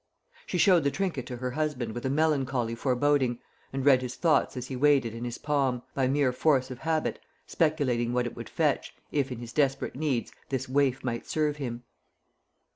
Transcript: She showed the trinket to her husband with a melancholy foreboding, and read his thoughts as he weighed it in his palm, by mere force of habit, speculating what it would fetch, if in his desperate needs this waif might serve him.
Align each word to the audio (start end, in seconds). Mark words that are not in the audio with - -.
She 0.47 0.57
showed 0.57 0.83
the 0.83 0.89
trinket 0.89 1.27
to 1.27 1.37
her 1.37 1.51
husband 1.51 1.93
with 1.93 2.07
a 2.07 2.09
melancholy 2.09 2.73
foreboding, 2.73 3.37
and 3.71 3.85
read 3.85 4.01
his 4.01 4.15
thoughts 4.15 4.57
as 4.57 4.65
he 4.65 4.75
weighed 4.75 5.05
it 5.05 5.13
in 5.13 5.25
his 5.25 5.37
palm, 5.37 5.83
by 5.93 6.07
mere 6.07 6.31
force 6.33 6.71
of 6.71 6.79
habit, 6.79 7.19
speculating 7.45 8.11
what 8.11 8.25
it 8.25 8.35
would 8.35 8.49
fetch, 8.49 8.95
if 9.11 9.31
in 9.31 9.37
his 9.37 9.53
desperate 9.53 9.95
needs 9.95 10.31
this 10.49 10.67
waif 10.67 11.03
might 11.03 11.27
serve 11.27 11.57
him. 11.57 11.83